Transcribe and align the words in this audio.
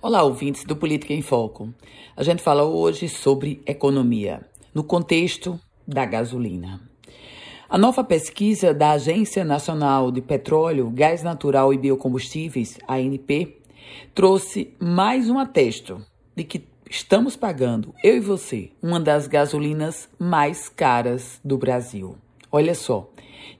Olá, 0.00 0.22
ouvintes 0.22 0.62
do 0.62 0.76
Política 0.76 1.12
em 1.12 1.20
Foco. 1.20 1.74
A 2.16 2.22
gente 2.22 2.40
fala 2.40 2.62
hoje 2.62 3.08
sobre 3.08 3.60
economia, 3.66 4.42
no 4.72 4.84
contexto 4.84 5.58
da 5.84 6.06
gasolina. 6.06 6.80
A 7.68 7.76
nova 7.76 8.04
pesquisa 8.04 8.72
da 8.72 8.92
Agência 8.92 9.44
Nacional 9.44 10.12
de 10.12 10.20
Petróleo, 10.20 10.88
Gás 10.88 11.24
Natural 11.24 11.74
e 11.74 11.78
Biocombustíveis, 11.78 12.78
ANP, 12.86 13.58
trouxe 14.14 14.72
mais 14.78 15.28
um 15.28 15.36
atesto 15.36 16.00
de 16.36 16.44
que 16.44 16.64
estamos 16.88 17.34
pagando, 17.34 17.92
eu 18.04 18.18
e 18.18 18.20
você, 18.20 18.70
uma 18.80 19.00
das 19.00 19.26
gasolinas 19.26 20.08
mais 20.16 20.68
caras 20.68 21.40
do 21.44 21.58
Brasil. 21.58 22.14
Olha 22.52 22.76
só, 22.76 23.10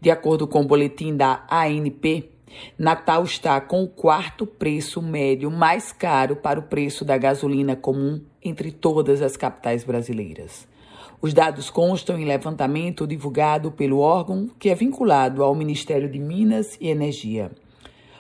de 0.00 0.08
acordo 0.08 0.46
com 0.46 0.60
o 0.60 0.66
boletim 0.66 1.16
da 1.16 1.44
ANP, 1.50 2.30
Natal 2.78 3.24
está 3.24 3.60
com 3.60 3.82
o 3.82 3.88
quarto 3.88 4.46
preço 4.46 5.02
médio 5.02 5.50
mais 5.50 5.92
caro 5.92 6.36
para 6.36 6.60
o 6.60 6.64
preço 6.64 7.04
da 7.04 7.18
gasolina 7.18 7.76
comum 7.76 8.20
entre 8.42 8.70
todas 8.70 9.22
as 9.22 9.36
capitais 9.36 9.84
brasileiras. 9.84 10.66
Os 11.20 11.34
dados 11.34 11.68
constam 11.68 12.16
em 12.18 12.24
levantamento 12.24 13.06
divulgado 13.06 13.72
pelo 13.72 13.98
órgão 13.98 14.48
que 14.58 14.68
é 14.68 14.74
vinculado 14.74 15.42
ao 15.42 15.54
Ministério 15.54 16.08
de 16.08 16.18
Minas 16.18 16.76
e 16.80 16.88
Energia. 16.88 17.50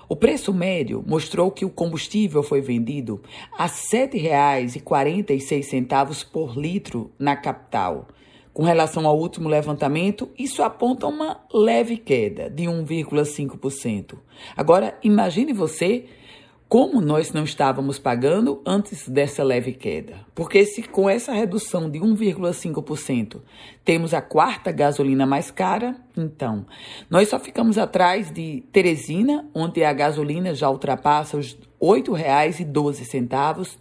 O 0.08 0.16
preço 0.16 0.54
médio 0.54 1.04
mostrou 1.06 1.50
que 1.50 1.66
o 1.66 1.70
combustível 1.70 2.42
foi 2.42 2.60
vendido 2.60 3.22
a 3.56 3.66
R$ 3.66 3.70
7,46 3.70 6.26
por 6.32 6.56
litro 6.56 7.12
na 7.18 7.36
capital, 7.36 8.08
com 8.58 8.64
relação 8.64 9.06
ao 9.06 9.16
último 9.16 9.48
levantamento, 9.48 10.28
isso 10.36 10.64
aponta 10.64 11.06
uma 11.06 11.42
leve 11.54 11.96
queda 11.96 12.50
de 12.50 12.64
1,5%. 12.64 14.18
Agora, 14.56 14.98
imagine 15.00 15.52
você 15.52 16.06
como 16.68 17.00
nós 17.00 17.32
não 17.32 17.44
estávamos 17.44 18.00
pagando 18.00 18.60
antes 18.66 19.08
dessa 19.08 19.44
leve 19.44 19.70
queda. 19.74 20.16
Porque 20.34 20.66
se 20.66 20.82
com 20.82 21.08
essa 21.08 21.32
redução 21.32 21.88
de 21.88 22.00
1,5% 22.00 23.42
temos 23.84 24.12
a 24.12 24.20
quarta 24.20 24.72
gasolina 24.72 25.24
mais 25.24 25.52
cara, 25.52 25.94
então 26.16 26.66
nós 27.08 27.28
só 27.28 27.38
ficamos 27.38 27.78
atrás 27.78 28.32
de 28.32 28.64
Teresina, 28.72 29.48
onde 29.54 29.84
a 29.84 29.92
gasolina 29.92 30.52
já 30.52 30.68
ultrapassa 30.68 31.36
os 31.36 31.52
R$ 31.80 32.02
8,12 32.02 33.78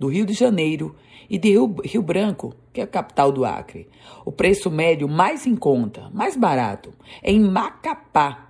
do 0.00 0.08
Rio 0.08 0.26
de 0.26 0.32
Janeiro 0.32 0.96
e 1.28 1.38
de 1.38 1.50
Rio, 1.50 1.76
Rio 1.84 2.02
Branco, 2.02 2.56
que 2.72 2.80
é 2.80 2.84
a 2.84 2.86
capital 2.86 3.30
do 3.30 3.44
Acre. 3.44 3.86
O 4.24 4.32
preço 4.32 4.70
médio 4.70 5.06
mais 5.06 5.46
em 5.46 5.54
conta, 5.54 6.08
mais 6.12 6.34
barato, 6.36 6.94
é 7.22 7.30
em 7.30 7.40
Macapá. 7.40 8.48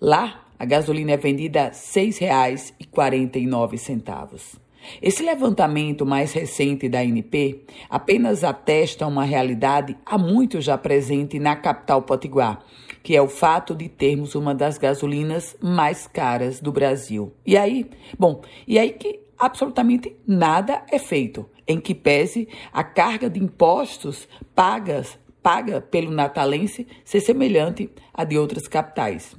Lá, 0.00 0.44
a 0.58 0.64
gasolina 0.64 1.12
é 1.12 1.16
vendida 1.16 1.60
a 1.62 1.66
R$ 1.66 1.70
6,49. 1.70 4.58
Esse 5.00 5.22
levantamento 5.22 6.04
mais 6.04 6.32
recente 6.32 6.88
da 6.88 6.98
ANP 6.98 7.62
apenas 7.88 8.42
atesta 8.42 9.06
uma 9.06 9.24
realidade 9.24 9.96
há 10.04 10.18
muito 10.18 10.60
já 10.60 10.76
presente 10.76 11.38
na 11.38 11.54
capital 11.54 12.02
potiguar, 12.02 12.64
que 13.00 13.14
é 13.14 13.22
o 13.22 13.28
fato 13.28 13.76
de 13.76 13.88
termos 13.88 14.34
uma 14.34 14.52
das 14.52 14.78
gasolinas 14.78 15.56
mais 15.60 16.08
caras 16.08 16.60
do 16.60 16.72
Brasil. 16.72 17.32
E 17.46 17.56
aí, 17.56 17.88
bom, 18.18 18.42
e 18.66 18.76
aí 18.76 18.90
que 18.90 19.21
absolutamente 19.42 20.16
nada 20.24 20.86
é 20.88 21.00
feito, 21.00 21.50
em 21.66 21.80
que 21.80 21.96
pese 21.96 22.48
a 22.72 22.84
carga 22.84 23.28
de 23.28 23.42
impostos 23.42 24.28
pagas 24.54 25.18
paga 25.42 25.80
pelo 25.80 26.12
natalense 26.12 26.86
ser 27.04 27.20
semelhante 27.20 27.90
à 28.14 28.22
de 28.22 28.38
outras 28.38 28.68
capitais. 28.68 29.34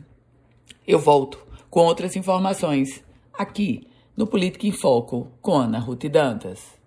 Eu 0.85 0.99
volto 0.99 1.39
com 1.69 1.85
outras 1.85 2.17
informações 2.17 3.01
aqui 3.33 3.87
no 4.17 4.27
Política 4.27 4.67
em 4.67 4.73
Foco 4.73 5.31
com 5.41 5.55
Ana 5.55 5.79
Ruth 5.79 6.03
Dantas. 6.09 6.82